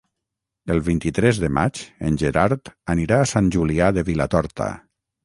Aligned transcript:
El 0.75 0.79
vint-i-tres 0.85 1.41
de 1.43 1.49
maig 1.57 1.81
en 2.09 2.17
Gerard 2.21 2.71
anirà 2.95 3.21
a 3.21 3.29
Sant 3.33 3.53
Julià 3.57 3.91
de 3.99 4.05
Vilatorta. 4.09 4.71